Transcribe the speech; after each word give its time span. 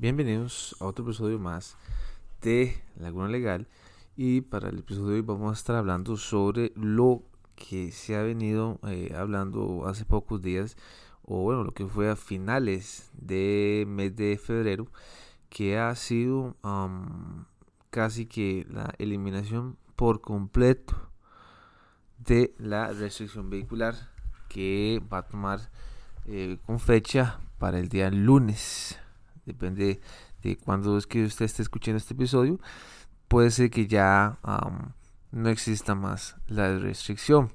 Bienvenidos 0.00 0.74
a 0.80 0.86
otro 0.86 1.04
episodio 1.04 1.38
más 1.38 1.76
de 2.40 2.82
Laguna 2.98 3.28
Legal. 3.28 3.68
Y 4.16 4.40
para 4.40 4.70
el 4.70 4.78
episodio 4.78 5.08
de 5.08 5.14
hoy 5.16 5.20
vamos 5.20 5.50
a 5.50 5.52
estar 5.52 5.76
hablando 5.76 6.16
sobre 6.16 6.72
lo 6.74 7.22
que 7.54 7.92
se 7.92 8.16
ha 8.16 8.22
venido 8.22 8.78
eh, 8.88 9.12
hablando 9.14 9.86
hace 9.86 10.06
pocos 10.06 10.40
días 10.40 10.78
o 11.20 11.42
bueno 11.42 11.64
lo 11.64 11.72
que 11.72 11.84
fue 11.84 12.08
a 12.08 12.16
finales 12.16 13.10
de 13.12 13.84
mes 13.86 14.16
de 14.16 14.38
febrero 14.38 14.86
que 15.50 15.78
ha 15.78 15.94
sido 15.96 16.56
casi 17.90 18.24
que 18.24 18.66
la 18.70 18.94
eliminación 18.96 19.76
por 19.96 20.22
completo 20.22 20.96
de 22.16 22.54
la 22.56 22.90
restricción 22.94 23.50
vehicular 23.50 23.96
que 24.48 25.02
va 25.12 25.18
a 25.18 25.26
tomar 25.28 25.60
eh, 26.24 26.56
con 26.64 26.80
fecha 26.80 27.38
para 27.58 27.78
el 27.78 27.90
día 27.90 28.10
lunes 28.10 28.98
depende 29.52 30.00
de 30.42 30.56
cuándo 30.56 30.96
es 30.96 31.06
que 31.06 31.24
usted 31.24 31.44
esté 31.44 31.62
escuchando 31.62 31.98
este 31.98 32.14
episodio, 32.14 32.60
puede 33.28 33.50
ser 33.50 33.70
que 33.70 33.86
ya 33.86 34.38
no 35.30 35.48
exista 35.48 35.94
más 35.94 36.36
la 36.46 36.78
restricción. 36.78 37.52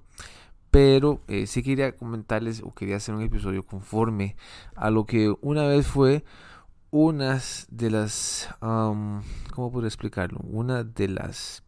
Pero 0.72 1.22
eh, 1.28 1.48
sí 1.48 1.64
quería 1.64 1.96
comentarles 1.96 2.62
o 2.62 2.74
quería 2.74 2.98
hacer 2.98 3.16
un 3.16 3.22
episodio 3.22 3.64
conforme 3.64 4.36
a 4.76 4.90
lo 4.90 5.06
que 5.06 5.34
una 5.42 5.68
vez 5.68 5.88
fue 5.88 6.26
unas 6.92 7.68
de 7.70 7.92
las, 7.92 8.50
¿cómo 8.60 9.72
puedo 9.72 9.88
explicarlo? 9.88 10.40
Una 10.44 10.84
de 10.84 11.08
las 11.10 11.64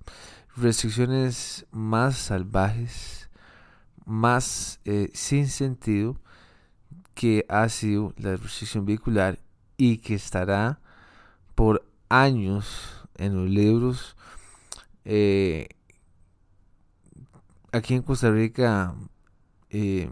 restricciones 0.56 1.66
más 1.72 2.18
salvajes, 2.18 3.30
más 4.06 4.80
eh, 4.86 5.10
sin 5.14 5.48
sentido 5.48 6.18
que 7.14 7.46
ha 7.50 7.68
sido 7.68 8.14
la 8.18 8.36
restricción 8.36 8.86
vehicular 8.86 9.40
y 9.78 10.00
que 10.00 10.16
estará 10.16 10.80
por 11.56 11.88
años 12.10 13.08
en 13.16 13.36
los 13.36 13.50
libros. 13.50 14.16
Eh, 15.06 15.70
aquí 17.72 17.94
en 17.94 18.02
Costa 18.02 18.32
Rica 18.32 18.96
eh, 19.70 20.10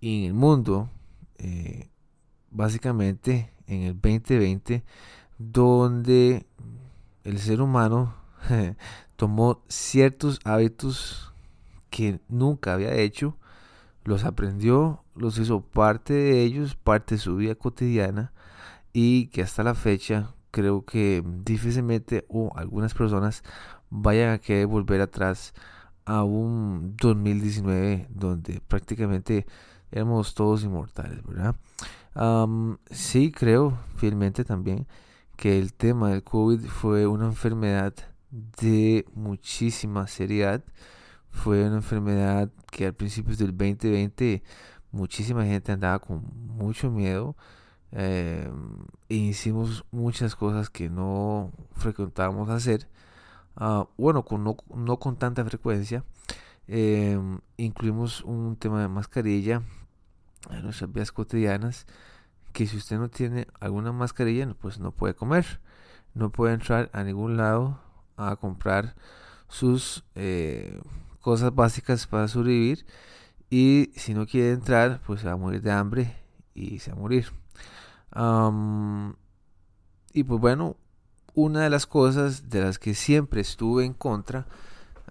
y 0.00 0.20
en 0.20 0.24
el 0.26 0.34
mundo, 0.34 0.90
eh, 1.38 1.88
básicamente 2.50 3.52
en 3.66 3.82
el 3.82 3.94
2020, 3.94 4.84
donde 5.38 6.46
el 7.24 7.38
ser 7.38 7.60
humano 7.60 8.14
tomó 9.16 9.62
ciertos 9.68 10.40
hábitos 10.44 11.32
que 11.90 12.20
nunca 12.28 12.74
había 12.74 12.94
hecho, 12.94 13.36
los 14.04 14.24
aprendió, 14.24 15.04
los 15.14 15.38
hizo 15.38 15.60
parte 15.60 16.14
de 16.14 16.42
ellos, 16.42 16.74
parte 16.76 17.16
de 17.16 17.20
su 17.20 17.36
vida 17.36 17.54
cotidiana 17.54 18.32
y 18.92 19.28
que 19.28 19.42
hasta 19.42 19.62
la 19.62 19.74
fecha 19.74 20.34
creo 20.50 20.84
que 20.84 21.22
difícilmente 21.44 22.24
o 22.28 22.52
algunas 22.56 22.94
personas 22.94 23.42
vayan 23.90 24.30
a 24.32 24.38
querer 24.38 24.66
volver 24.66 25.00
atrás 25.00 25.54
a 26.04 26.24
un 26.24 26.96
2019 26.96 28.06
donde 28.10 28.60
prácticamente 28.66 29.46
éramos 29.90 30.34
todos 30.34 30.64
inmortales, 30.64 31.22
¿verdad? 31.24 31.54
sí 32.90 33.30
creo 33.30 33.78
fielmente 33.96 34.44
también 34.44 34.88
que 35.36 35.56
el 35.58 35.72
tema 35.72 36.10
del 36.10 36.24
COVID 36.24 36.66
fue 36.66 37.06
una 37.06 37.26
enfermedad 37.26 37.94
de 38.30 39.06
muchísima 39.14 40.06
seriedad. 40.08 40.64
Fue 41.30 41.64
una 41.64 41.76
enfermedad 41.76 42.50
que 42.72 42.86
al 42.86 42.94
principio 42.94 43.36
del 43.36 43.56
2020 43.56 44.42
muchísima 44.90 45.44
gente 45.44 45.70
andaba 45.70 46.00
con 46.00 46.24
mucho 46.34 46.90
miedo 46.90 47.36
eh, 47.92 48.50
hicimos 49.08 49.84
muchas 49.90 50.36
cosas 50.36 50.70
que 50.70 50.90
no 50.90 51.52
frecuentábamos 51.72 52.50
hacer. 52.50 52.88
Ah, 53.56 53.88
bueno, 53.96 54.24
con, 54.24 54.44
no, 54.44 54.56
no, 54.74 54.98
con 54.98 55.16
tanta 55.16 55.44
frecuencia. 55.44 56.04
Em, 56.68 57.40
incluimos 57.56 58.22
un 58.22 58.56
tema 58.56 58.82
de 58.82 58.88
mascarilla 58.88 59.62
en 60.50 60.62
nuestras 60.62 60.92
vías 60.92 61.12
cotidianas. 61.12 61.86
Que 62.52 62.66
si 62.66 62.76
usted 62.76 62.98
no 62.98 63.08
tiene 63.10 63.46
alguna 63.60 63.92
mascarilla, 63.92 64.54
pues 64.60 64.78
no 64.78 64.92
puede 64.92 65.14
comer. 65.14 65.60
No 66.14 66.30
puede 66.30 66.54
entrar 66.54 66.90
a 66.92 67.04
ningún 67.04 67.36
lado 67.36 67.80
a 68.16 68.36
comprar 68.36 68.96
sus 69.48 70.04
eh, 70.14 70.80
cosas 71.20 71.54
básicas 71.54 72.06
para 72.06 72.28
sobrevivir. 72.28 72.86
Y 73.50 73.92
si 73.96 74.14
no 74.14 74.26
quiere 74.26 74.52
entrar, 74.52 75.00
pues 75.06 75.20
se 75.22 75.26
va 75.26 75.32
a 75.34 75.36
morir 75.36 75.62
de 75.62 75.72
hambre 75.72 76.16
y 76.54 76.80
se 76.80 76.90
va 76.90 76.98
a 76.98 77.00
morir 77.00 77.32
y 80.12 80.24
pues 80.24 80.40
bueno, 80.40 80.76
una 81.34 81.62
de 81.62 81.70
las 81.70 81.86
cosas 81.86 82.48
de 82.50 82.62
las 82.62 82.78
que 82.78 82.94
siempre 82.94 83.40
estuve 83.40 83.84
en 83.84 83.94
contra 83.94 84.46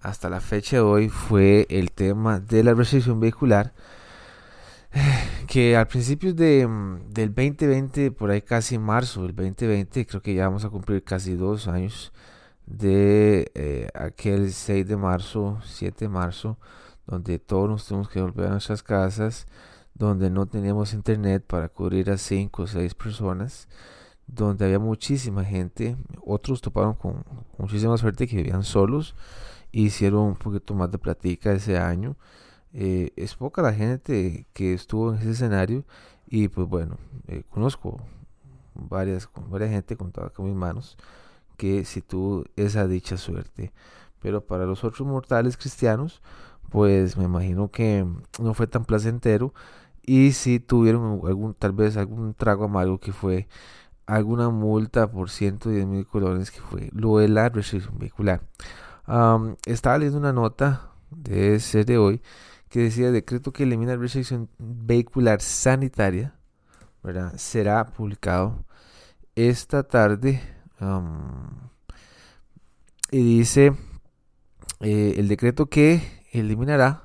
hasta 0.01 0.29
la 0.29 0.41
fecha 0.41 0.77
de 0.77 0.81
hoy 0.81 1.09
fue 1.09 1.65
el 1.69 1.91
tema 1.91 2.39
de 2.39 2.63
la 2.63 2.73
restricción 2.73 3.19
vehicular 3.19 3.73
que 5.47 5.77
al 5.77 5.87
principio 5.87 6.33
de, 6.33 6.67
del 7.09 7.33
2020, 7.33 8.11
por 8.11 8.31
ahí 8.31 8.41
casi 8.41 8.77
marzo 8.77 9.23
del 9.23 9.35
2020, 9.35 10.05
creo 10.05 10.21
que 10.21 10.33
ya 10.33 10.45
vamos 10.45 10.65
a 10.65 10.69
cumplir 10.69 11.03
casi 11.03 11.35
dos 11.35 11.67
años 11.67 12.11
de 12.65 13.51
eh, 13.55 13.87
aquel 13.93 14.51
6 14.51 14.87
de 14.87 14.97
marzo, 14.97 15.59
7 15.63 16.05
de 16.05 16.09
marzo, 16.09 16.57
donde 17.05 17.39
todos 17.39 17.69
nos 17.69 17.85
tuvimos 17.85 18.09
que 18.09 18.21
volver 18.21 18.47
a 18.47 18.51
nuestras 18.51 18.83
casas, 18.83 19.47
donde 19.97 20.29
no 20.29 20.45
teníamos 20.45 20.93
internet 20.93 21.43
para 21.45 21.69
cubrir 21.69 22.11
a 22.11 22.17
5 22.17 22.63
o 22.63 22.67
6 22.67 22.93
personas, 22.93 23.67
donde 24.27 24.65
había 24.65 24.79
muchísima 24.79 25.43
gente, 25.43 25.97
otros 26.23 26.61
toparon 26.61 26.93
con 26.93 27.23
muchísima 27.57 27.97
suerte 27.97 28.27
que 28.27 28.35
vivían 28.35 28.63
solos, 28.63 29.15
hicieron 29.71 30.21
un 30.21 30.35
poquito 30.35 30.75
más 30.75 30.91
de 30.91 30.97
platica 30.97 31.51
ese 31.51 31.77
año. 31.77 32.15
Eh, 32.73 33.11
es 33.15 33.35
poca 33.35 33.61
la 33.61 33.73
gente 33.73 34.45
que 34.53 34.73
estuvo 34.73 35.13
en 35.13 35.19
ese 35.19 35.31
escenario 35.31 35.85
y 36.27 36.49
pues 36.49 36.67
bueno, 36.67 36.97
eh, 37.27 37.43
conozco 37.49 37.97
varias, 38.75 39.29
varias 39.49 39.71
gente 39.71 39.95
contada 39.95 40.29
con 40.29 40.45
mis 40.45 40.55
manos 40.55 40.97
que 41.55 41.85
si 41.85 42.01
tuvo 42.01 42.45
esa 42.55 42.87
dicha 42.87 43.17
suerte. 43.17 43.71
Pero 44.21 44.45
para 44.45 44.65
los 44.65 44.83
otros 44.83 45.07
mortales 45.07 45.57
cristianos, 45.57 46.21
pues 46.69 47.17
me 47.17 47.23
imagino 47.23 47.71
que 47.71 48.05
no 48.39 48.53
fue 48.53 48.67
tan 48.67 48.85
placentero 48.85 49.53
y 50.07 50.31
si 50.31 50.61
tuvieron 50.61 51.21
algún, 51.27 51.53
tal 51.53 51.73
vez 51.73 51.97
algún 51.97 52.33
trago 52.33 52.65
amargo 52.65 52.97
que 52.99 53.11
fue 53.11 53.47
alguna 54.07 54.49
multa 54.49 55.11
por 55.11 55.29
110 55.29 55.85
mil 55.85 56.07
colones 56.07 56.49
que 56.49 56.61
fue 56.61 56.89
lo 56.93 57.17
de 57.17 57.27
la 57.27 57.49
restricción 57.49 57.99
vehicular. 57.99 58.41
estaba 59.65 59.97
leyendo 59.97 60.19
una 60.19 60.31
nota 60.33 60.91
de 61.11 61.55
ese 61.55 61.83
de 61.83 61.97
hoy 61.97 62.21
que 62.69 62.83
decía 62.83 63.11
decreto 63.11 63.51
que 63.51 63.63
elimina 63.63 63.95
la 63.95 64.01
restricción 64.01 64.49
vehicular 64.57 65.41
sanitaria 65.41 66.33
será 67.35 67.85
publicado 67.85 68.65
esta 69.35 69.83
tarde 69.83 70.41
y 73.11 73.23
dice 73.23 73.73
eh, 74.79 75.15
el 75.17 75.27
decreto 75.27 75.67
que 75.67 76.01
eliminará 76.31 77.03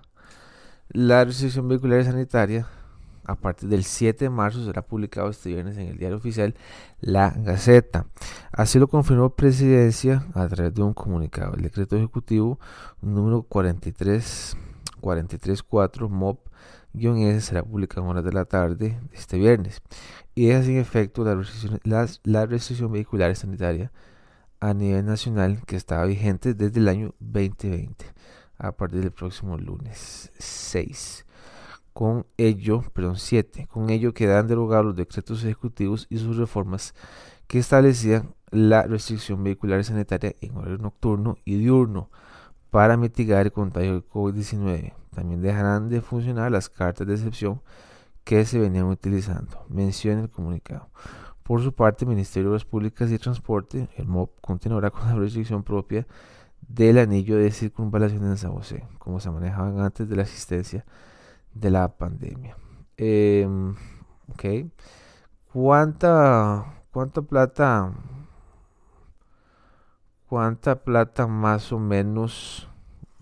la 0.88 1.24
restricción 1.24 1.68
vehicular 1.68 2.04
sanitaria 2.04 2.68
a 3.24 3.36
partir 3.36 3.68
del 3.68 3.84
7 3.84 4.24
de 4.24 4.30
marzo 4.30 4.64
será 4.64 4.82
publicado 4.82 5.30
este 5.30 5.50
viernes 5.50 5.76
en 5.78 5.88
el 5.88 5.98
diario 5.98 6.16
oficial 6.16 6.54
La 7.00 7.30
Gaceta. 7.30 8.06
Así 8.52 8.78
lo 8.78 8.88
confirmó 8.88 9.30
Presidencia 9.30 10.26
a 10.34 10.48
través 10.48 10.74
de 10.74 10.82
un 10.82 10.94
comunicado. 10.94 11.54
El 11.54 11.62
decreto 11.62 11.96
ejecutivo 11.96 12.58
número 13.00 13.42
43 13.42 14.56
434 15.00 16.08
MOP-S 16.08 17.40
será 17.40 17.62
publicado 17.62 18.02
en 18.02 18.10
horas 18.10 18.24
de 18.24 18.32
la 18.32 18.44
tarde 18.44 19.00
este 19.12 19.36
viernes 19.36 19.82
y 20.34 20.46
deja 20.46 20.62
sin 20.62 20.78
efecto 20.78 21.24
la 21.24 21.34
restricción, 21.34 21.80
la 21.84 22.46
restricción 22.46 22.92
vehicular 22.92 23.34
sanitaria 23.34 23.92
a 24.60 24.74
nivel 24.74 25.04
nacional 25.04 25.60
que 25.66 25.76
estaba 25.76 26.04
vigente 26.04 26.54
desde 26.54 26.78
el 26.78 26.88
año 26.88 27.14
2020 27.18 28.04
a 28.58 28.72
partir 28.72 29.00
del 29.00 29.10
próximo 29.10 29.58
lunes 29.58 30.30
6. 30.38 31.26
Con 31.92 32.26
ello, 32.36 32.82
perdón, 32.94 33.16
7. 33.16 33.66
Con 33.70 33.90
ello 33.90 34.14
quedan 34.14 34.46
derogados 34.46 34.86
los 34.86 34.96
decretos 34.96 35.44
ejecutivos 35.44 36.06
y 36.08 36.18
sus 36.18 36.36
reformas 36.36 36.94
que 37.46 37.58
establecían 37.58 38.34
la 38.50 38.82
restricción 38.82 39.42
vehicular 39.42 39.82
sanitaria 39.84 40.34
en 40.40 40.56
horario 40.56 40.78
nocturno 40.78 41.36
y 41.44 41.56
diurno 41.56 42.10
para 42.70 42.96
mitigar 42.96 43.46
el 43.46 43.52
contagio 43.52 43.94
de 43.94 44.06
COVID-19. 44.06 44.94
También 45.14 45.42
dejarán 45.42 45.90
de 45.90 46.00
funcionar 46.00 46.50
las 46.50 46.70
cartas 46.70 47.06
de 47.06 47.14
excepción 47.14 47.60
que 48.24 48.44
se 48.46 48.58
venían 48.58 48.86
utilizando. 48.86 49.64
Menciona 49.68 50.22
el 50.22 50.30
comunicado. 50.30 50.88
Por 51.42 51.62
su 51.62 51.74
parte, 51.74 52.04
el 52.04 52.10
Ministerio 52.10 52.50
de 52.50 52.56
las 52.56 52.64
Públicas 52.64 53.10
y 53.10 53.18
Transporte, 53.18 53.88
el 53.96 54.06
MOP, 54.06 54.40
continuará 54.40 54.90
con 54.90 55.06
la 55.08 55.16
restricción 55.16 55.62
propia 55.62 56.06
del 56.60 56.98
anillo 56.98 57.36
de 57.36 57.50
circunvalación 57.50 58.24
en 58.24 58.36
San 58.38 58.52
José, 58.52 58.84
como 58.98 59.20
se 59.20 59.30
manejaban 59.30 59.80
antes 59.80 60.08
de 60.08 60.16
la 60.16 60.22
asistencia 60.22 60.86
de 61.54 61.70
la 61.70 61.96
pandemia. 61.96 62.56
Eh. 62.96 63.48
¿Cuánta, 65.52 66.84
¿cuánta 66.90 67.22
plata? 67.22 67.92
¿Cuánta 70.28 70.82
plata 70.82 71.26
más 71.26 71.72
o 71.72 71.78
menos 71.78 72.68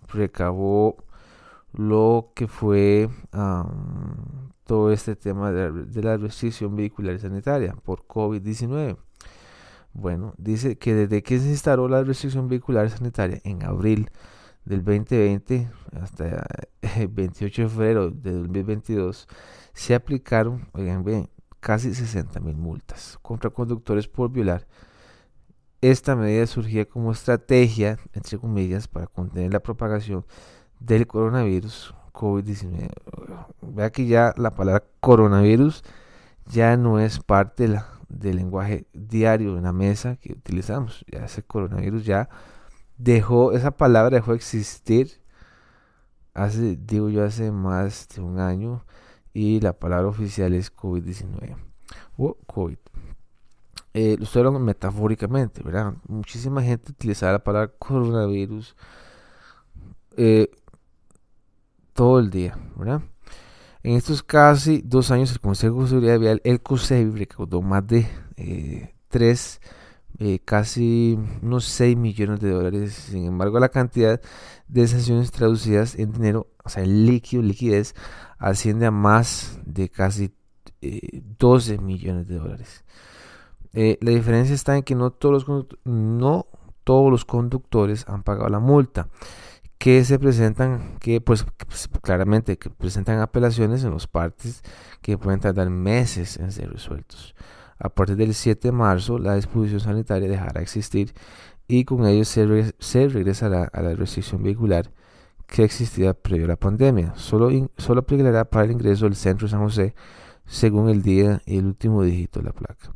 recabó 0.09 0.97
lo 1.73 2.32
que 2.35 2.47
fue 2.47 3.11
todo 4.65 4.93
este 4.93 5.17
tema 5.17 5.50
de, 5.50 6.03
la 6.03 6.17
restricción 6.17 6.77
vehicular 6.77 7.19
sanitaria 7.19 7.75
por 7.85 8.06
COVID-19? 8.06 8.97
Bueno, 9.93 10.35
dice 10.38 10.79
que 10.79 10.94
desde 10.94 11.23
que 11.25 11.41
se 11.41 11.49
instaló 11.49 11.88
la 11.88 12.05
restricción 12.05 12.49
vehicular 12.49 12.88
sanitaria 12.91 13.41
en 13.43 13.65
abril 13.65 14.09
del 14.64 14.84
2020 14.84 15.70
hasta 16.00 16.46
el 16.96 17.08
28 17.08 17.62
de 17.62 17.68
febrero 17.68 18.10
de 18.10 18.32
2022 18.32 19.28
se 19.72 19.94
aplicaron, 19.94 20.68
oigan 20.72 21.04
bien, 21.04 21.28
casi 21.60 21.94
60 21.94 22.40
mil 22.40 22.56
multas 22.56 23.18
contra 23.22 23.50
conductores 23.50 24.08
por 24.08 24.30
violar. 24.30 24.66
Esta 25.80 26.14
medida 26.14 26.46
surgía 26.46 26.84
como 26.84 27.12
estrategia, 27.12 27.98
entre 28.12 28.38
comillas, 28.38 28.86
para 28.86 29.06
contener 29.06 29.52
la 29.52 29.60
propagación 29.60 30.26
del 30.78 31.06
coronavirus 31.06 31.94
COVID-19. 32.12 32.90
Vea 33.62 33.90
que 33.90 34.06
ya 34.06 34.34
la 34.36 34.50
palabra 34.50 34.84
coronavirus 35.00 35.82
ya 36.46 36.76
no 36.76 37.00
es 37.00 37.20
parte 37.20 37.80
del 38.08 38.36
lenguaje 38.36 38.86
diario 38.92 39.56
en 39.56 39.64
la 39.64 39.72
mesa 39.72 40.16
que 40.16 40.32
utilizamos. 40.32 41.04
Ya 41.10 41.24
ese 41.24 41.42
coronavirus 41.42 42.04
ya 42.04 42.28
dejó, 43.00 43.52
esa 43.52 43.70
palabra 43.70 44.17
dejó 44.17 44.32
de 44.32 44.37
existir 44.37 45.20
hace, 46.35 46.76
digo 46.76 47.08
yo, 47.08 47.25
hace 47.25 47.50
más 47.50 48.08
de 48.14 48.20
un 48.20 48.38
año 48.38 48.85
y 49.32 49.61
la 49.61 49.73
palabra 49.73 50.08
oficial 50.08 50.52
es 50.55 50.75
COVID-19 50.75 51.56
o 52.17 52.37
COVID. 52.47 52.79
Eh, 53.93 54.17
lo 54.19 54.26
hablando 54.38 54.61
metafóricamente, 54.61 55.62
¿verdad? 55.62 55.94
Muchísima 56.06 56.62
gente 56.62 56.93
utilizaba 56.93 57.32
la 57.32 57.43
palabra 57.43 57.73
coronavirus 57.79 58.76
eh, 60.17 60.49
todo 61.93 62.20
el 62.20 62.31
día, 62.31 62.56
¿verdad? 62.76 63.03
En 63.82 63.96
estos 63.96 64.23
casi 64.23 64.82
dos 64.85 65.11
años, 65.11 65.32
el 65.32 65.41
Consejo 65.41 65.82
de 65.82 65.88
Seguridad 65.88 66.19
Vial, 66.20 66.41
el 66.44 66.61
COSEBI, 66.61 67.19
recaudó 67.19 67.62
más 67.62 67.87
de 67.87 68.06
eh, 68.37 68.94
3 69.08 69.61
eh, 70.18 70.40
casi 70.44 71.18
unos 71.42 71.64
6 71.66 71.96
millones 71.96 72.40
de 72.40 72.50
dólares. 72.50 72.92
Sin 72.92 73.24
embargo, 73.26 73.58
la 73.60 73.68
cantidad 73.68 74.20
de 74.68 74.88
sanciones 74.88 75.30
traducidas 75.30 75.94
en 75.98 76.12
dinero, 76.12 76.48
o 76.64 76.68
sea, 76.68 76.82
el 76.82 77.06
líquido, 77.06 77.42
liquidez, 77.42 77.94
asciende 78.38 78.86
a 78.86 78.90
más 78.90 79.60
de 79.64 79.88
casi 79.88 80.32
12 80.80 81.74
eh, 81.74 81.78
millones 81.78 82.28
de 82.28 82.36
dólares. 82.36 82.84
Eh, 83.72 83.98
la 84.00 84.10
diferencia 84.10 84.54
está 84.54 84.76
en 84.76 84.82
que 84.82 84.94
no 84.94 85.10
todos, 85.10 85.46
los, 85.46 85.66
no 85.84 86.46
todos 86.84 87.10
los 87.10 87.24
conductores 87.24 88.04
han 88.08 88.22
pagado 88.22 88.48
la 88.48 88.58
multa 88.58 89.08
que 89.78 90.04
se 90.04 90.18
presentan, 90.18 90.98
que 91.00 91.22
pues, 91.22 91.46
pues, 91.66 91.88
claramente 92.02 92.58
presentan 92.76 93.20
apelaciones 93.20 93.82
en 93.82 93.90
los 93.90 94.06
partes 94.06 94.62
que 95.00 95.16
pueden 95.16 95.40
tardar 95.40 95.70
meses 95.70 96.36
en 96.36 96.52
ser 96.52 96.70
resueltos. 96.70 97.34
A 97.81 97.88
partir 97.88 98.17
del 98.17 98.35
7 98.35 98.69
de 98.69 98.73
marzo, 98.73 99.19
la 99.19 99.35
disposición 99.35 99.81
sanitaria 99.81 100.29
dejará 100.29 100.53
de 100.53 100.62
existir 100.62 101.15
y 101.67 101.85
con 101.85 102.06
ello 102.06 102.25
se, 102.25 103.09
regresará 103.09 103.71
a 103.73 103.81
la 103.81 103.94
restricción 103.94 104.43
vehicular 104.43 104.93
que 105.47 105.65
existía 105.65 106.12
previo 106.12 106.44
a 106.44 106.49
la 106.49 106.56
pandemia. 106.56 107.15
Solo, 107.17 107.50
solo 107.79 108.00
aplicará 108.00 108.44
para 108.44 108.67
el 108.67 108.73
ingreso 108.73 109.06
del 109.06 109.17
centro 109.17 109.47
de 109.47 109.53
San 109.53 109.61
José 109.61 109.94
según 110.44 110.91
el 110.91 111.03
día 111.03 111.41
y 111.47 111.59
el 111.59 111.67
último 111.67 112.03
dígito 112.03 112.41
de 112.41 112.47
la 112.47 112.53
placa. 112.53 112.93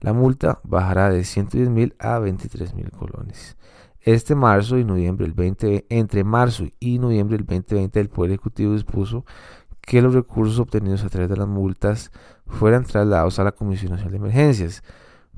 La 0.00 0.12
multa 0.12 0.60
bajará 0.62 1.10
de 1.10 1.24
110 1.24 1.68
mil 1.70 1.94
a 1.98 2.18
23 2.18 2.74
mil 2.74 2.90
colones. 2.90 3.56
Este 4.00 4.34
marzo 4.34 4.78
y 4.78 4.84
noviembre 4.84 5.26
del 5.26 5.34
20, 5.34 5.86
entre 5.88 6.22
marzo 6.22 6.64
y 6.80 6.98
noviembre 6.98 7.36
del 7.36 7.46
2020, 7.46 8.00
el 8.00 8.08
Poder 8.08 8.32
Ejecutivo 8.32 8.72
dispuso 8.74 9.24
que 9.80 10.02
los 10.02 10.14
recursos 10.14 10.58
obtenidos 10.58 11.04
a 11.04 11.08
través 11.08 11.28
de 11.28 11.36
las 11.36 11.48
multas 11.48 12.10
fueran 12.52 12.84
trasladados 12.84 13.38
a 13.38 13.44
la 13.44 13.52
Comisión 13.52 13.92
Nacional 13.92 14.12
de 14.12 14.18
Emergencias. 14.18 14.82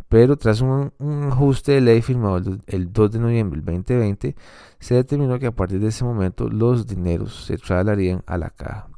Pero 0.09 0.37
tras 0.37 0.61
un, 0.61 0.93
ajuste 1.31 1.73
de 1.73 1.81
ley 1.81 2.03
firmado 2.03 2.41
el, 2.67 2.93
2 2.93 3.11
de 3.11 3.19
noviembre 3.19 3.61
del 3.61 3.83
2020, 3.83 4.37
se 4.79 4.95
determinó 4.95 5.39
que 5.39 5.47
a 5.47 5.53
partir 5.53 5.81
de 5.81 5.89
ese 5.89 6.05
momento 6.05 6.49
los 6.49 6.87
dineros 6.87 7.47
se 7.47 7.57
trasladarían 7.57 8.23
a 8.27 8.39
la 8.39 8.51
caja. 8.51 8.89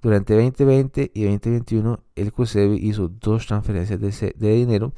Durante 0.00 0.34
2020 0.34 1.12
y 1.14 1.24
2021, 1.24 2.00
el 2.16 2.32
COSEBI 2.32 2.76
hizo 2.76 3.08
dos 3.08 3.46
transferencias 3.46 4.00
de, 4.00 4.52
dinero 4.52 4.92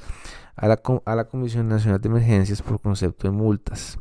a 0.57 0.67
la, 0.67 1.25
Comisión 1.25 1.69
Nacional 1.69 2.01
de 2.01 2.09
Emergencias 2.09 2.63
por 2.63 2.81
concepto 2.81 3.29
de 3.29 3.33
multas 3.33 3.99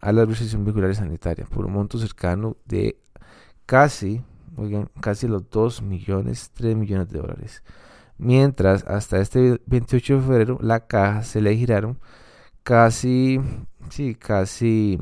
a 0.00 0.12
la 0.12 0.22
Administración 0.22 0.64
Vehicular 0.64 0.94
Sanitaria 0.94 1.46
por 1.46 1.66
un 1.66 1.72
monto 1.72 1.98
cercano 1.98 2.56
de 2.64 2.98
casi 3.64 4.22
oigan, 4.56 4.90
casi 5.00 5.28
los 5.28 5.48
2 5.50 5.82
millones, 5.82 6.50
3 6.54 6.76
millones 6.76 7.08
de 7.08 7.18
dólares. 7.18 7.62
Mientras 8.18 8.84
hasta 8.84 9.20
este 9.20 9.60
28 9.66 10.16
de 10.16 10.22
febrero 10.22 10.58
la 10.60 10.86
caja 10.86 11.22
se 11.22 11.40
le 11.40 11.54
giraron 11.56 11.98
casi, 12.62 13.40
sí, 13.90 14.14
casi 14.14 14.98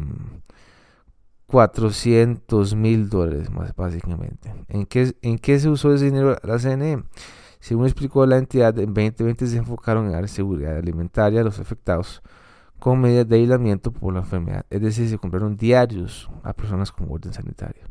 400 1.47 2.75
mil 2.75 3.09
dólares 3.09 3.51
más 3.51 3.75
básicamente. 3.75 4.53
¿En 4.69 4.87
qué, 4.87 5.15
¿En 5.23 5.39
qué 5.39 5.59
se 5.59 5.69
usó 5.69 5.95
ese 5.95 6.07
dinero 6.07 6.37
la 6.43 6.59
CNE? 6.59 7.05
Según 7.61 7.87
explicó 7.87 8.27
la 8.27 8.37
entidad, 8.37 8.79
en 8.79 8.93
2020 8.93 9.47
se 9.47 9.57
enfocaron 9.57 10.07
en 10.07 10.13
dar 10.13 10.29
seguridad 10.29 10.77
alimentaria 10.77 11.41
a 11.41 11.45
los 11.45 11.61
afectados 11.61 12.23
con 12.79 13.01
medidas 13.01 13.27
de 13.27 13.37
aislamiento 13.37 13.91
por 13.91 14.13
la 14.13 14.21
enfermedad. 14.21 14.67
Es 14.69 14.83
decir, 14.83 15.09
se 15.09 15.17
compraron 15.17 15.57
diarios 15.57 16.29
a 16.43 16.53
personas 16.53 16.93
con 16.93 17.11
orden 17.11 17.33
sanitario. 17.33 17.87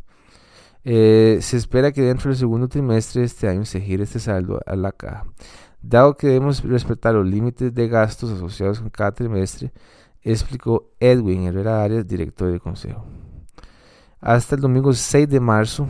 Eh, 0.85 1.39
se 1.41 1.57
espera 1.57 1.91
que 1.91 2.01
dentro 2.01 2.29
del 2.29 2.37
segundo 2.37 2.67
trimestre 2.67 3.21
de 3.21 3.27
este 3.27 3.47
año 3.47 3.63
se 3.65 3.79
gire 3.79 4.03
este 4.03 4.19
saldo 4.19 4.59
a 4.65 4.75
la 4.75 4.91
caja. 4.91 5.25
Dado 5.81 6.15
que 6.15 6.27
debemos 6.27 6.63
respetar 6.63 7.13
los 7.13 7.25
límites 7.25 7.73
de 7.73 7.87
gastos 7.87 8.31
asociados 8.31 8.79
con 8.79 8.89
cada 8.89 9.11
trimestre, 9.11 9.71
explicó 10.21 10.91
Edwin 10.99 11.43
Herrera 11.43 11.83
Arias, 11.83 12.07
director 12.07 12.49
del 12.49 12.61
Consejo. 12.61 13.05
Hasta 14.19 14.55
el 14.55 14.61
domingo 14.61 14.93
6 14.93 15.27
de 15.27 15.39
marzo, 15.39 15.87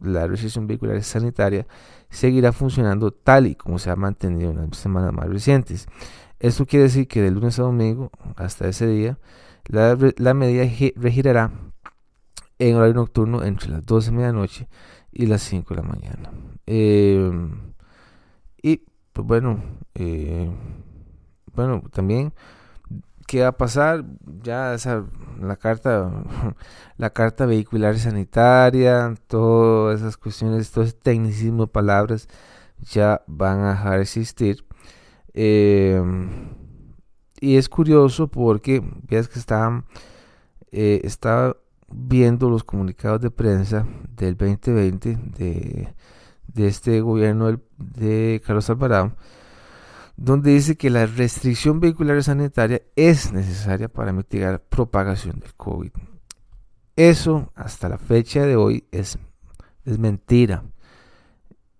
la 0.00 0.26
recesión 0.26 0.66
vehicular 0.66 1.02
sanitaria 1.02 1.66
seguirá 2.08 2.52
funcionando 2.52 3.10
tal 3.10 3.46
y 3.46 3.54
como 3.54 3.78
se 3.78 3.90
ha 3.90 3.96
mantenido 3.96 4.50
en 4.50 4.56
las 4.56 4.76
semanas 4.78 5.12
más 5.12 5.28
recientes. 5.28 5.86
Esto 6.38 6.66
quiere 6.66 6.84
decir 6.84 7.08
que 7.08 7.22
de 7.22 7.30
lunes 7.30 7.58
a 7.58 7.62
domingo, 7.62 8.10
hasta 8.36 8.68
ese 8.68 8.86
día, 8.86 9.18
la, 9.66 9.98
la 10.16 10.34
medida 10.34 10.64
regirará 10.96 11.50
en 12.58 12.76
horario 12.76 12.94
nocturno 12.94 13.44
entre 13.44 13.70
las 13.70 13.84
12 13.84 14.10
de 14.10 14.16
medianoche 14.16 14.68
y 15.12 15.26
las 15.26 15.42
5 15.42 15.74
de 15.74 15.82
la 15.82 15.88
mañana. 15.88 16.32
Em, 16.66 17.72
y 18.62 18.82
pues 19.12 19.26
bueno, 19.26 19.62
eh, 19.94 20.50
bueno, 21.54 21.82
también 21.92 22.32
qué 23.26 23.42
va 23.42 23.48
a 23.48 23.56
pasar 23.56 24.04
ya 24.42 24.74
esa, 24.74 25.04
la 25.40 25.56
carta 25.56 26.10
la 26.96 27.10
carta 27.10 27.46
vehicular 27.46 27.98
sanitaria 27.98 29.14
todas 29.26 30.00
esas 30.00 30.16
cuestiones 30.16 30.70
todo 30.70 30.84
ese 30.84 30.94
tecnicismo 30.94 31.66
de 31.66 31.72
palabras 31.72 32.28
ya 32.80 33.22
van 33.26 33.60
a 33.60 33.70
dejar 33.70 33.96
de 33.96 34.02
existir 34.02 34.64
em, 35.34 36.28
y 37.40 37.56
es 37.56 37.68
curioso 37.68 38.28
porque 38.28 38.82
ves 39.08 39.28
que 39.28 39.38
está 39.38 39.84
eh, 40.72 41.00
está 41.04 41.56
viendo 41.90 42.50
los 42.50 42.64
comunicados 42.64 43.20
de 43.20 43.30
prensa 43.30 43.86
del 44.08 44.36
2020 44.36 45.16
de, 45.36 45.94
de 46.48 46.66
este 46.66 47.00
gobierno 47.00 47.60
de 47.78 48.42
Carlos 48.44 48.68
Alvarado, 48.70 49.16
donde 50.16 50.52
dice 50.52 50.76
que 50.76 50.90
la 50.90 51.06
restricción 51.06 51.80
vehicular 51.80 52.22
sanitaria 52.22 52.82
es 52.96 53.32
necesaria 53.32 53.88
para 53.88 54.12
mitigar 54.12 54.62
propagación 54.62 55.40
del 55.40 55.54
COVID. 55.54 55.90
Eso 56.96 57.52
hasta 57.54 57.90
la 57.90 57.98
fecha 57.98 58.46
de 58.46 58.56
hoy 58.56 58.86
es, 58.90 59.18
es 59.84 59.98
mentira. 59.98 60.64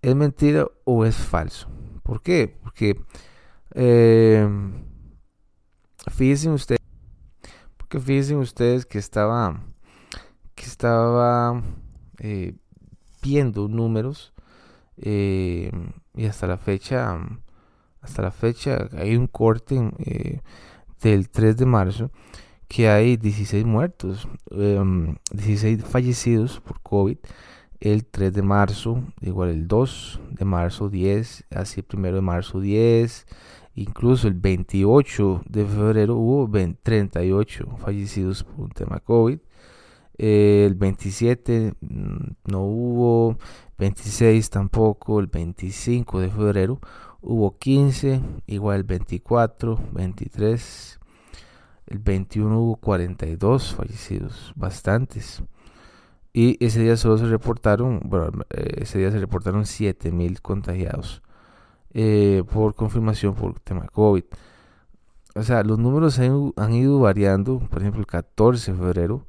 ¿Es 0.03 0.15
mentira 0.15 0.67
o 0.83 1.05
es 1.05 1.15
falso? 1.15 1.67
¿Por 2.03 2.21
qué? 2.21 2.55
Porque 2.61 3.01
eh, 3.73 4.47
fíjense 6.11 6.49
ustedes, 6.49 6.81
porque 7.77 7.99
fíjense 7.99 8.35
ustedes 8.35 8.85
que 8.85 8.99
estaba 8.99 9.63
estaba 10.67 11.61
eh, 12.19 12.55
viendo 13.21 13.67
números 13.67 14.33
eh, 14.97 15.71
y 16.15 16.25
hasta 16.25 16.47
la 16.47 16.57
fecha 16.57 17.19
hasta 18.01 18.21
la 18.21 18.31
fecha 18.31 18.87
hay 18.97 19.15
un 19.15 19.27
corte 19.27 19.91
eh, 19.99 20.41
del 21.01 21.29
3 21.29 21.57
de 21.57 21.65
marzo 21.65 22.11
que 22.67 22.89
hay 22.89 23.17
16 23.17 23.65
muertos 23.65 24.27
16 24.51 25.83
fallecidos 25.83 26.59
por 26.59 26.81
COVID 26.81 27.17
el 27.79 28.05
3 28.05 28.33
de 28.33 28.41
marzo 28.41 29.03
igual 29.21 29.49
el 29.49 29.67
2 29.67 30.19
de 30.31 30.45
marzo 30.45 30.89
10 30.89 31.45
así 31.51 31.79
el 31.79 31.97
1 31.97 32.13
de 32.13 32.21
marzo 32.21 32.59
10 32.59 33.25
Incluso 33.77 34.27
el 34.27 34.33
28 34.33 35.43
de 35.47 35.63
febrero 35.63 36.15
hubo 36.15 36.49
38 36.49 37.77
fallecidos 37.77 38.43
por 38.43 38.61
un 38.61 38.69
tema 38.71 38.99
COVID. 38.99 39.37
El 40.17 40.75
27 40.75 41.73
mm, 41.79 42.17
no 42.45 42.63
hubo, 42.63 43.37
26 43.77 44.49
tampoco, 44.49 45.19
el 45.19 45.27
25 45.27 46.19
de 46.19 46.29
febrero 46.29 46.79
hubo 47.21 47.57
15, 47.57 48.21
igual 48.47 48.77
el 48.77 48.83
24, 48.83 49.79
23, 49.93 50.99
el 51.87 51.99
21 51.99 52.59
hubo 52.59 52.75
42 52.77 53.75
fallecidos, 53.75 54.53
bastantes. 54.55 55.43
Y 56.33 56.63
ese 56.63 56.81
día 56.81 56.97
solo 56.97 57.17
se 57.17 57.25
reportaron, 57.25 58.01
bueno, 58.05 58.43
eh, 58.51 58.81
ese 58.81 58.99
día 58.99 59.11
se 59.11 59.19
reportaron 59.19 59.65
7000 59.65 60.41
contagiados 60.41 61.23
eh, 61.93 62.43
por 62.53 62.75
confirmación 62.75 63.33
por 63.33 63.59
tema 63.59 63.87
COVID. 63.87 64.23
O 65.35 65.43
sea, 65.43 65.63
los 65.63 65.79
números 65.79 66.19
han, 66.19 66.73
ido 66.73 66.99
variando. 66.99 67.59
Por 67.59 67.81
ejemplo, 67.81 68.01
el 68.01 68.07
14 68.07 68.71
de 68.71 68.77
febrero 68.77 69.25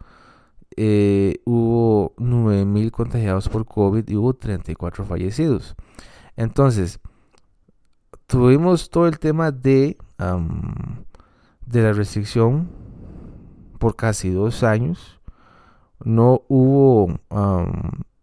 eh, 0.77 1.41
hubo 1.45 2.15
9000 2.19 2.91
contagiados 2.93 3.49
por 3.49 3.67
COVID 3.67 4.09
y 4.09 4.17
hubo 4.17 4.35
34 4.35 5.05
fallecidos. 5.05 5.75
Entonces, 6.37 7.01
tuvimos 8.27 8.91
todo 8.91 9.09
el 9.09 9.19
tema 9.19 9.51
de, 9.51 9.97
de 11.67 11.83
la 11.83 11.93
restricción 11.93 12.69
por 13.79 13.97
casi 13.97 14.31
dos 14.31 14.63
años 14.63 15.19
no 16.05 16.43
hubo 16.49 17.19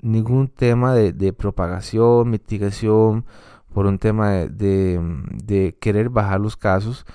ningún 0.02 0.48
tema 0.48 0.94
de, 0.94 1.34
propagación, 1.34 2.30
mitigación, 2.30 3.26
por 3.74 3.86
un 3.86 4.00
tema 4.00 4.32
de, 4.32 5.76
querer 5.80 6.10
bajar 6.10 6.40
los 6.40 6.56
casos 6.56 7.06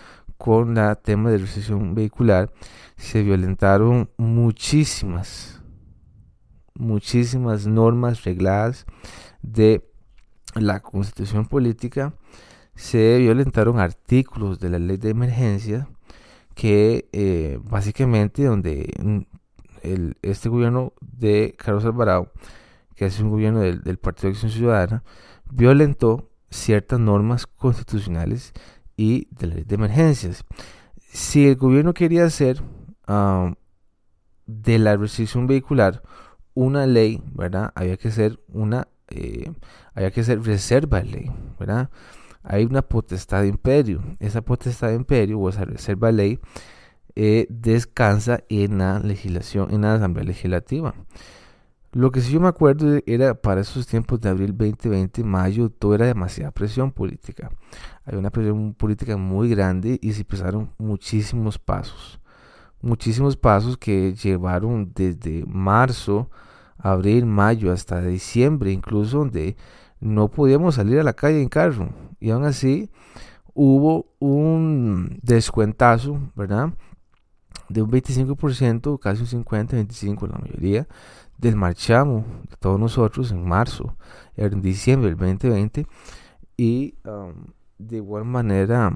con 0.40 0.78
el 0.78 0.97
tema 0.97 1.30
de 1.30 1.37
recesión 1.37 1.94
vehicular. 1.94 2.50
Se 2.97 3.23
violentaron 3.23 4.09
muchísimas, 4.16 5.61
muchísimas 6.75 7.66
normas 7.66 8.25
regladas 8.25 8.87
de 9.42 9.87
la 10.54 10.80
constitución 10.80 11.44
política. 11.44 12.14
Se 12.75 13.18
violentaron 13.18 13.78
artículos 13.80 14.59
de 14.61 14.70
la 14.70 14.78
ley 14.78 14.97
de 14.97 15.11
emergencia 15.11 15.88
que 16.54 17.11
eh, 17.12 17.59
básicamente 17.62 18.44
donde 18.44 19.26
este 20.23 20.49
gobierno 20.49 20.94
de 21.02 21.54
Carlos 21.59 21.85
Alvarado, 21.85 22.32
que 22.97 23.04
es 23.04 23.20
un 23.20 23.28
gobierno 23.28 23.61
del, 23.61 23.99
Partido 23.99 24.28
de 24.28 24.37
Acción 24.37 24.50
Ciudadana, 24.50 25.04
violentó 25.50 26.30
ciertas 26.49 26.99
normas 26.99 27.47
constitucionales 27.47 28.54
y 29.00 29.28
de 29.30 29.47
la 29.47 29.54
ley 29.54 29.64
de 29.64 29.75
emergencias. 29.76 30.45
Si 31.11 31.49
el 31.49 31.57
gobierno 31.57 31.95
quería 31.95 32.26
hacer 32.26 32.62
de 34.47 34.78
la 34.78 34.97
restricción 34.97 35.47
vehicular 35.47 36.02
una 36.52 36.87
ley, 36.87 37.23
¿verdad? 37.33 37.73
Había 37.75 37.97
que 37.97 38.09
hacer 38.09 38.38
una, 38.49 38.88
eh, 39.09 39.50
había 39.95 40.11
que 40.11 40.21
hacer 40.21 40.42
reserva 40.42 41.00
de 41.00 41.07
ley, 41.07 41.30
¿verdad? 41.59 41.88
Hay 42.42 42.66
una 42.66 42.83
potestad 42.83 43.40
de 43.40 43.49
imperio. 43.49 44.02
Esa 44.19 44.42
potestad 44.42 44.88
de 44.88 44.97
imperio 44.97 45.38
o 45.38 45.49
esa 45.49 45.64
reserva 45.64 46.09
de 46.09 46.12
ley 46.12 46.38
eh, 47.16 47.47
descansa 47.49 48.45
en 48.50 48.78
la 48.78 48.99
legislación, 48.99 49.73
en 49.73 49.80
la 49.80 49.95
Asamblea 49.95 50.26
Legislativa. 50.26 50.95
Lo 51.92 52.12
que 52.12 52.20
sí 52.20 52.32
yo 52.32 52.40
me 52.40 52.47
acuerdo 52.47 53.00
era 53.04 53.35
para 53.35 53.62
esos 53.62 53.85
tiempos 53.85 54.20
de 54.20 54.28
abril 54.28 54.56
2020, 54.56 55.25
mayo, 55.25 55.70
todo 55.70 55.97
era 55.97 56.06
demasiada 56.06 56.52
presión 56.52 56.92
política. 56.92 57.50
Había 58.04 58.20
una 58.20 58.30
presión 58.30 58.75
política 58.75 59.16
muy 59.16 59.49
grande 59.49 59.99
y 60.00 60.12
se 60.12 60.20
empezaron 60.20 60.70
muchísimos 60.78 61.59
pasos. 61.59 62.20
Muchísimos 62.80 63.37
pasos 63.37 63.76
que 63.76 64.14
llevaron 64.14 64.92
desde 64.94 65.44
marzo, 65.47 66.30
abril, 66.78 67.26
mayo 67.26 67.73
hasta 67.73 68.00
diciembre, 68.00 68.70
incluso 68.70 69.18
donde 69.18 69.56
no 69.99 70.28
podíamos 70.28 70.76
salir 70.76 71.00
a 71.00 71.04
la 71.04 71.14
calle 71.14 71.42
en 71.42 71.49
carro. 71.49 71.88
Y 72.20 72.30
aún 72.30 72.44
así 72.44 72.88
hubo 73.52 74.12
un 74.20 75.18
descuentazo, 75.23 76.20
¿verdad? 76.37 76.73
de 77.70 77.82
un 77.82 77.90
25%, 77.90 78.99
casi 78.99 79.23
un 79.23 79.26
50, 79.26 79.76
25 79.76 80.26
la 80.26 80.38
mayoría, 80.38 80.88
del 81.40 81.56
marchamo 81.56 82.25
todos 82.59 82.78
nosotros 82.78 83.32
en 83.32 83.47
marzo, 83.47 83.97
en 84.37 84.61
diciembre 84.61 85.09
del 85.09 85.18
2020, 85.18 85.87
y 86.56 86.94
um, 87.04 87.47
de 87.78 87.97
igual 87.97 88.25
manera 88.26 88.92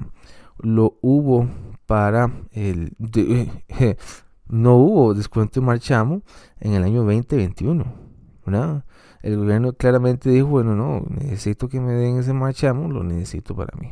lo 0.59 0.97
hubo 1.01 1.47
para 1.85 2.31
el... 2.51 2.95
no 4.47 4.75
hubo 4.75 5.13
descuento 5.15 5.59
de 5.59 5.65
marchamo 5.65 6.21
en 6.59 6.73
el 6.73 6.83
año 6.83 7.03
2021, 7.03 7.83
El 9.23 9.37
gobierno 9.37 9.73
claramente 9.73 10.29
dijo, 10.29 10.47
bueno, 10.47 10.75
no, 10.75 11.03
necesito 11.09 11.67
que 11.67 11.81
me 11.81 11.93
den 11.93 12.19
ese 12.19 12.33
marchamo, 12.33 12.87
lo 12.87 13.03
necesito 13.03 13.55
para 13.55 13.75
mí, 13.79 13.91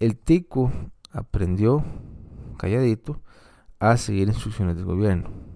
El 0.00 0.16
tico 0.16 0.72
aprendió 1.12 1.84
calladito 2.58 3.20
a 3.78 3.96
seguir 3.96 4.28
instrucciones 4.28 4.76
del 4.76 4.84
gobierno. 4.84 5.49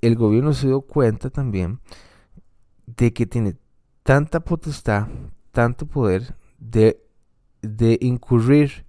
El 0.00 0.16
gobierno 0.16 0.52
se 0.52 0.68
dio 0.68 0.82
cuenta 0.82 1.30
también 1.30 1.80
de 2.86 3.12
que 3.12 3.26
tiene 3.26 3.56
tanta 4.02 4.40
potestad, 4.40 5.08
tanto 5.52 5.86
poder 5.86 6.36
de, 6.58 7.02
de 7.62 7.98
incurrir 8.00 8.86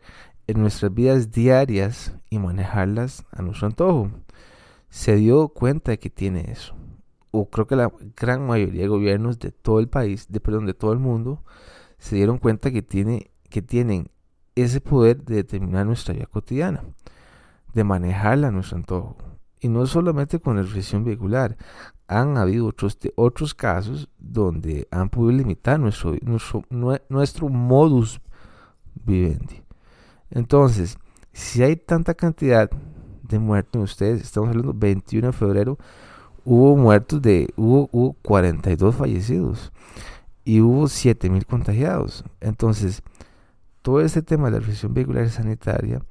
en 0.48 0.62
nuestras 0.62 0.94
vidas 0.94 1.32
diarias 1.32 2.14
y 2.30 2.40
manejarlas 2.40 3.26
a 3.32 3.42
nuestro 3.42 3.68
antojo. 3.68 4.12
Se 4.90 5.16
dio 5.16 5.50
cuenta 5.50 5.92
de 5.92 6.00
que 6.00 6.10
tiene 6.10 6.52
eso. 6.52 6.76
O 7.32 7.50
creo 7.50 7.68
que 7.68 7.76
la 7.76 7.92
gran 8.16 8.46
mayoría 8.48 8.84
de 8.84 8.88
gobiernos 8.88 9.40
de 9.40 9.52
todo 9.52 9.80
el 9.80 9.90
país, 9.90 10.28
de 10.30 10.40
perdón, 10.40 10.66
de 10.66 10.74
todo 10.74 10.94
el 10.94 11.00
mundo, 11.00 11.44
se 11.98 12.16
dieron 12.16 12.38
cuenta 12.38 12.72
que, 12.72 12.82
tiene, 12.82 13.32
que 13.50 13.62
tienen 13.62 14.10
ese 14.56 14.82
poder 14.82 15.24
de 15.24 15.36
determinar 15.36 15.86
nuestra 15.86 16.14
vida 16.14 16.26
cotidiana 16.26 16.84
de 17.74 17.84
manejarla 17.84 18.48
a 18.48 18.52
nuestro 18.52 18.78
antojo. 18.78 19.18
Y 19.60 19.70
no 19.70 19.86
solamente 19.88 20.40
con 20.40 20.56
la 20.56 20.62
restricción 20.62 21.04
vehicular, 21.04 21.58
han 22.08 22.38
habido 22.38 22.68
otros, 22.68 22.98
otros 23.16 23.54
casos 23.54 24.10
donde 24.18 24.88
han 24.92 25.10
podido 25.10 25.32
limitar 25.38 25.80
nuestro, 25.80 26.16
nuestro, 27.10 27.50
modus 27.50 28.22
vivendi. 29.04 29.64
Entonces, 30.30 30.98
si 31.34 31.64
hay 31.64 31.76
tanta 31.76 32.14
cantidad 32.14 32.70
de 33.24 33.40
muertos 33.40 33.76
en 33.76 33.82
ustedes, 33.82 34.22
estamos 34.22 34.50
hablando 34.50 34.74
21 34.74 35.28
de 35.28 35.34
febrero, 35.34 35.78
hubo 36.46 36.78
muertos 36.78 37.22
de, 37.22 37.54
hubo, 37.58 37.90
hubo 37.92 38.14
42 38.14 38.96
fallecidos 38.96 39.72
y 40.46 40.62
hubo 40.62 40.88
7000 40.88 41.46
contagiados. 41.46 42.24
Entonces, 42.40 43.04
todo 43.82 44.02
este 44.02 44.22
tema 44.22 44.46
de 44.46 44.52
la 44.52 44.58
restricción 44.60 44.94
vehicular 44.94 45.30
sanitaria 45.30 46.02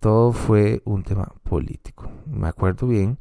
todo 0.00 0.32
fue 0.32 0.82
un 0.84 1.02
tema 1.02 1.32
político. 1.42 2.10
Me 2.26 2.48
acuerdo 2.48 2.86
bien, 2.86 3.18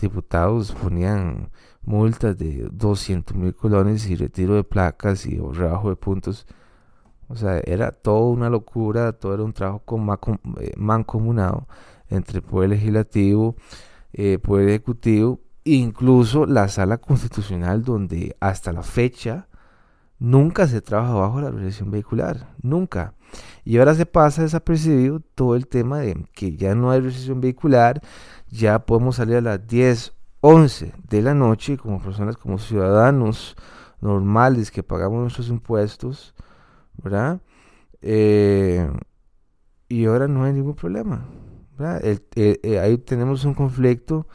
diputados 0.00 0.72
ponían 0.72 1.50
multas 1.82 2.38
de 2.38 2.68
200 2.72 3.36
mil 3.36 3.54
colones 3.54 4.08
y 4.08 4.16
retiro 4.16 4.54
de 4.54 4.64
placas 4.64 5.26
y 5.26 5.38
rebajo 5.38 5.90
de 5.90 5.96
puntos. 5.96 6.46
O 7.28 7.36
sea, 7.36 7.58
era 7.64 7.90
toda 7.90 8.30
una 8.30 8.48
locura, 8.48 9.12
todo 9.12 9.34
era 9.34 9.42
un 9.42 9.52
trabajo 9.52 9.80
con, 9.84 10.40
eh, 10.60 10.72
mancomunado 10.76 11.66
entre 12.08 12.38
el 12.38 12.42
Poder 12.44 12.70
Legislativo, 12.70 13.56
eh, 14.12 14.38
Poder 14.38 14.68
Ejecutivo, 14.68 15.40
incluso 15.64 16.46
la 16.46 16.68
Sala 16.68 16.98
Constitucional, 16.98 17.82
donde 17.82 18.36
hasta 18.40 18.72
la 18.72 18.82
fecha 18.82 19.48
nunca 20.18 20.68
se 20.68 20.80
trabaja 20.80 21.14
bajo 21.14 21.40
la 21.40 21.50
restricción 21.50 21.90
vehicular, 21.90 22.54
nunca. 22.62 23.14
Y 23.64 23.78
ahora 23.78 23.94
se 23.94 24.06
pasa 24.06 24.42
desapercibido 24.42 25.20
todo 25.34 25.56
el 25.56 25.66
tema 25.66 25.98
de 25.98 26.26
que 26.34 26.56
ya 26.56 26.74
no 26.74 26.90
hay 26.90 27.00
restricción 27.00 27.40
vehicular, 27.40 28.00
ya 28.50 28.78
podemos 28.80 29.16
salir 29.16 29.36
a 29.36 29.40
las 29.40 29.66
10, 29.66 30.12
11 30.40 30.92
de 31.08 31.22
la 31.22 31.34
noche 31.34 31.78
como 31.78 32.02
personas, 32.02 32.36
como 32.36 32.58
ciudadanos 32.58 33.56
normales 34.00 34.70
que 34.70 34.82
pagamos 34.82 35.22
nuestros 35.22 35.48
impuestos, 35.48 36.34
¿verdad? 37.02 37.40
Eh, 38.02 38.86
y 39.88 40.04
ahora 40.04 40.28
no 40.28 40.44
hay 40.44 40.52
ningún 40.52 40.74
problema. 40.74 41.26
Eh, 42.02 42.78
ahí 42.80 42.98
tenemos 42.98 43.46
un 43.46 43.54
conflicto, 43.54 44.28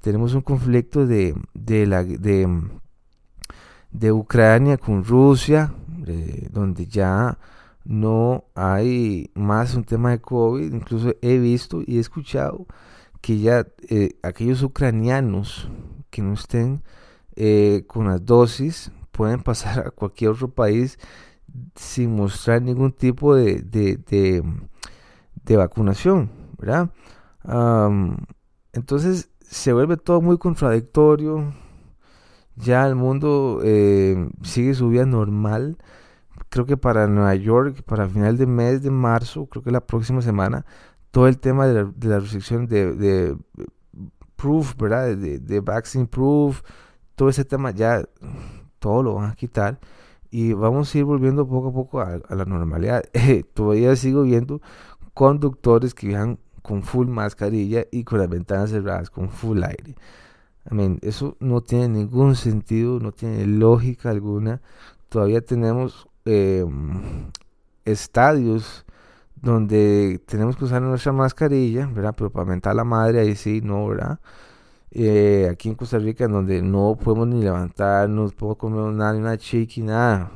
tenemos 0.00 0.34
un 0.34 0.42
conflicto 0.42 1.06
de, 1.06 1.34
de, 1.54 1.86
la, 1.86 2.04
de 2.04 2.46
Ucrania 4.12 4.78
con 4.78 5.04
Rusia, 5.04 5.74
donde 6.52 6.86
ya 6.86 7.36
no 7.88 8.44
hay 8.54 9.30
más 9.34 9.74
un 9.74 9.82
tema 9.82 10.10
de 10.10 10.20
COVID, 10.20 10.74
incluso 10.74 11.14
he 11.22 11.38
visto 11.38 11.80
y 11.86 11.96
he 11.96 12.00
escuchado 12.00 12.66
que 13.22 13.38
ya 13.38 13.66
eh, 13.88 14.10
aquellos 14.22 14.62
ucranianos 14.62 15.70
que 16.10 16.20
no 16.20 16.34
estén 16.34 16.82
eh, 17.34 17.84
con 17.86 18.08
las 18.08 18.22
dosis 18.26 18.92
pueden 19.10 19.42
pasar 19.42 19.78
a 19.86 19.90
cualquier 19.90 20.32
otro 20.32 20.50
país 20.50 20.98
sin 21.76 22.14
mostrar 22.14 22.60
ningún 22.60 22.92
tipo 22.92 23.34
de, 23.34 23.62
de, 23.62 23.96
de, 25.44 25.56
vacunación, 25.56 26.30
¿verdad? 26.58 26.90
entonces 28.74 29.30
se 29.40 29.72
vuelve 29.72 29.96
todo 29.96 30.20
muy 30.20 30.36
contradictorio. 30.36 31.54
Ya 32.54 32.86
el 32.86 32.96
mundo 32.96 33.60
eh, 33.64 34.28
sigue 34.42 34.74
su 34.74 34.90
vida 34.90 35.06
normal. 35.06 35.78
Creo 36.50 36.66
que 36.66 36.76
para 36.76 37.06
Nueva 37.06 37.34
York, 37.34 37.82
para 37.82 38.08
final 38.08 38.36
de 38.38 38.46
mes 38.46 38.82
de 38.82 38.90
marzo, 38.90 39.46
creo 39.46 39.62
que 39.62 39.70
la 39.70 39.86
próxima 39.86 40.22
semana, 40.22 40.64
todo 41.10 41.28
el 41.28 41.38
tema 41.38 41.66
de 41.66 41.74
la, 41.74 41.84
de 41.84 42.08
la 42.08 42.20
restricción 42.20 42.66
de, 42.66 42.94
de, 42.94 43.36
proof, 44.36 44.76
¿verdad? 44.76 45.16
De, 45.16 45.38
de, 45.38 45.60
vaccine 45.60 46.06
proof, 46.06 46.62
todo 47.14 47.28
ese 47.28 47.44
tema 47.44 47.70
ya, 47.72 48.04
todo 48.78 49.02
lo 49.02 49.14
van 49.14 49.30
a 49.30 49.34
quitar 49.34 49.78
y 50.30 50.52
vamos 50.52 50.94
a 50.94 50.98
ir 50.98 51.04
volviendo 51.04 51.46
poco 51.46 51.68
a 51.68 51.72
poco 51.72 52.00
a, 52.00 52.34
la 52.34 52.44
normalidad. 52.44 53.04
todavía 53.54 53.94
sigo 53.96 54.22
viendo 54.22 54.60
conductores 55.14 55.94
que 55.94 56.08
viajan 56.08 56.38
con 56.62 56.82
full 56.82 57.08
mascarilla 57.08 57.86
y 57.90 58.04
con 58.04 58.18
las 58.18 58.28
ventanas 58.28 58.70
cerradas, 58.70 59.10
con 59.10 59.30
full 59.30 59.62
aire. 59.62 59.94
I 60.70 60.98
eso 61.00 61.36
no 61.40 61.62
tiene 61.62 61.88
ningún 61.88 62.36
sentido, 62.36 63.00
no 63.00 63.12
tiene 63.12 63.46
lógica 63.46 64.10
alguna. 64.10 64.60
Todavía 65.08 65.40
tenemos 65.40 66.07
em, 66.28 67.30
estadios 67.84 68.84
donde 69.36 70.20
tenemos 70.26 70.56
que 70.56 70.64
usar 70.64 70.82
nuestra 70.82 71.12
mascarilla, 71.12 71.86
¿verdad? 71.86 72.14
Pero 72.16 72.30
para 72.30 72.44
mentar 72.44 72.74
la 72.74 72.84
madre, 72.84 73.20
ahí 73.20 73.36
sí, 73.36 73.60
no, 73.62 73.86
¿verdad? 73.88 74.20
Eh, 74.90 75.48
aquí 75.50 75.68
en 75.68 75.74
Costa 75.74 75.98
Rica, 75.98 76.24
en 76.24 76.32
donde 76.32 76.62
no 76.62 76.96
podemos 76.96 77.28
ni 77.28 77.42
levantarnos, 77.42 78.34
podemos 78.34 78.58
comer 78.58 78.92
nada, 78.94 79.12
ni 79.12 79.20
una 79.20 79.38
chiqui, 79.38 79.82
nada, 79.82 80.32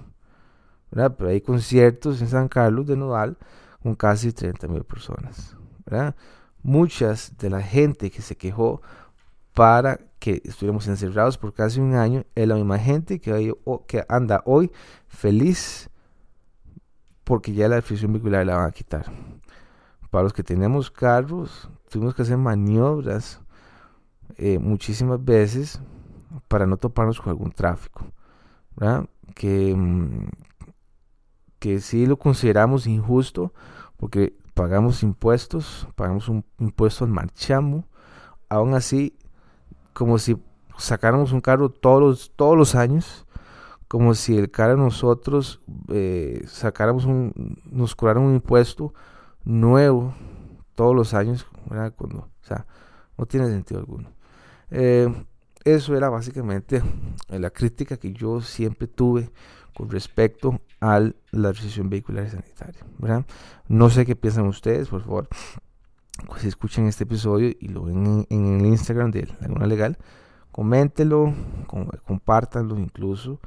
¿verdad? 0.90 1.14
Pero 1.16 1.30
hay 1.30 1.40
conciertos 1.40 2.20
en 2.22 2.28
San 2.28 2.48
Carlos 2.48 2.86
de 2.86 2.96
Nodal 2.96 3.36
con 3.82 3.94
casi 3.94 4.32
30 4.32 4.68
mil 4.68 4.84
personas, 4.84 5.56
¿verdad? 5.86 6.14
Muchas 6.62 7.36
de 7.38 7.50
la 7.50 7.62
gente 7.62 8.10
que 8.10 8.22
se 8.22 8.36
quejó 8.36 8.82
para 9.54 9.98
que 10.18 10.40
estuviéramos 10.44 10.86
encerrados 10.88 11.36
por 11.36 11.52
casi 11.52 11.80
un 11.80 11.94
año 11.94 12.24
es 12.34 12.46
la 12.46 12.54
misma 12.54 12.78
gente 12.78 13.20
que, 13.20 14.04
anda 14.08 14.42
hoy 14.46 14.70
feliz 15.08 15.90
porque 17.24 17.52
ya 17.52 17.68
la 17.68 17.76
restricción 17.76 18.12
vehicular 18.12 18.46
la 18.46 18.56
van 18.56 18.68
a 18.68 18.72
quitar. 18.72 19.06
Para 20.10 20.24
los 20.24 20.32
que 20.32 20.42
tenemos 20.42 20.90
carros, 20.90 21.68
tuvimos 21.88 22.14
que 22.14 22.22
hacer 22.22 22.36
maniobras 22.36 23.40
eh, 24.36 24.58
muchísimas 24.58 25.22
veces 25.24 25.80
para 26.48 26.66
no 26.66 26.76
toparnos 26.76 27.20
con 27.20 27.30
algún 27.30 27.52
tráfico. 27.52 28.06
Que, 29.34 29.74
mm, 29.76 30.28
que 31.58 31.80
sí 31.80 32.06
lo 32.06 32.18
consideramos 32.18 32.86
injusto 32.86 33.52
porque 33.96 34.36
pagamos 34.54 35.02
impuestos, 35.02 35.88
pagamos 35.94 36.28
un 36.28 36.44
impuesto 36.58 37.04
al 37.04 37.10
marchamo, 37.10 37.86
aún 38.48 38.74
así, 38.74 39.16
como 39.92 40.18
si 40.18 40.36
sacáramos 40.78 41.32
un 41.32 41.40
carro 41.40 41.68
todos 41.68 42.00
los, 42.00 42.32
todos 42.36 42.56
los 42.56 42.74
años, 42.74 43.26
como 43.88 44.14
si 44.14 44.38
el 44.38 44.50
carro 44.50 44.76
nosotros 44.76 45.60
eh, 45.88 46.42
sacáramos 46.46 47.04
un, 47.04 47.58
nos 47.70 47.94
cobraran 47.94 48.22
un 48.22 48.34
impuesto 48.34 48.94
nuevo 49.44 50.14
todos 50.74 50.94
los 50.96 51.14
años, 51.14 51.46
Cuando, 51.96 52.18
o 52.18 52.44
sea, 52.46 52.66
no 53.18 53.26
tiene 53.26 53.46
sentido 53.48 53.80
alguno. 53.80 54.10
Eh, 54.70 55.12
eso 55.64 55.96
era 55.96 56.08
básicamente 56.08 56.82
la 57.28 57.50
crítica 57.50 57.96
que 57.96 58.12
yo 58.12 58.40
siempre 58.40 58.88
tuve 58.88 59.30
con 59.74 59.90
respecto 59.90 60.60
a 60.80 61.00
la 61.30 61.52
recesión 61.52 61.88
vehicular 61.88 62.28
sanitaria. 62.28 62.84
¿verdad? 62.98 63.24
No 63.68 63.90
sé 63.90 64.04
qué 64.04 64.16
piensan 64.16 64.46
ustedes, 64.46 64.88
por 64.88 65.02
favor. 65.02 65.28
Si 66.38 66.48
escuchan 66.48 66.86
este 66.86 67.04
episodio 67.04 67.52
y 67.58 67.68
lo 67.68 67.84
ven 67.84 68.26
en, 68.28 68.60
el 68.60 68.66
Instagram 68.66 69.10
de 69.10 69.28
Laguna 69.40 69.66
Legal, 69.66 69.98
coméntelo, 70.50 71.34
compártanlo 72.06 72.78
incluso 72.78 73.40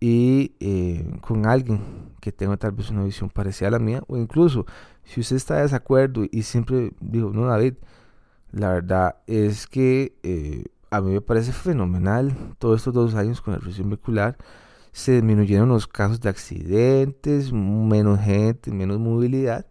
y 0.00 0.54
eh, 0.60 1.18
con 1.20 1.46
alguien 1.46 1.80
que 2.20 2.32
tenga 2.32 2.56
tal 2.56 2.72
vez 2.72 2.90
una 2.90 3.04
visión 3.04 3.28
parecida 3.28 3.68
a 3.68 3.72
la 3.72 3.78
mía 3.78 4.02
o 4.06 4.16
incluso 4.16 4.64
si 5.04 5.20
usted 5.20 5.36
está 5.36 5.56
de 5.56 5.62
desacuerdo 5.62 6.24
y 6.30 6.42
siempre 6.42 6.92
digo, 7.00 7.30
no 7.30 7.46
David, 7.46 7.74
la 8.52 8.72
verdad 8.72 9.16
es 9.26 9.66
que 9.66 10.16
eh, 10.22 10.64
a 10.90 11.00
mí 11.00 11.12
me 11.12 11.20
parece 11.20 11.52
fenomenal 11.52 12.34
todos 12.58 12.78
estos 12.80 12.94
dos 12.94 13.14
años 13.14 13.40
con 13.40 13.52
la 13.52 13.58
represión 13.58 13.90
vehicular. 13.90 14.36
Se 14.92 15.12
disminuyeron 15.12 15.68
los 15.68 15.86
casos 15.86 16.20
de 16.20 16.28
accidentes, 16.28 17.52
menos 17.52 18.20
gente, 18.20 18.70
menos 18.70 18.98
movilidad. 18.98 19.66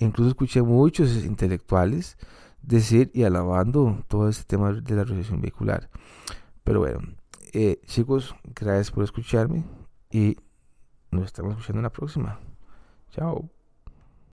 Incluso 0.00 0.30
escuché 0.30 0.62
muchos 0.62 1.24
intelectuales 1.24 2.16
decir 2.62 3.10
y 3.14 3.24
alabando 3.24 4.04
todo 4.08 4.28
este 4.28 4.44
tema 4.44 4.72
de 4.72 4.94
la 4.94 5.04
recesión 5.04 5.40
vehicular. 5.40 5.90
Pero 6.64 6.80
bueno, 6.80 7.00
eh, 7.52 7.80
chicos, 7.86 8.34
gracias 8.54 8.90
por 8.90 9.04
escucharme 9.04 9.64
y 10.10 10.36
nos 11.10 11.26
estamos 11.26 11.52
escuchando 11.52 11.80
en 11.80 11.84
la 11.84 11.92
próxima. 11.92 12.38
Chao. 13.10 13.57